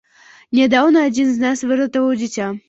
[0.59, 2.51] Нядаўна адзін з нас выратаваў дзіця.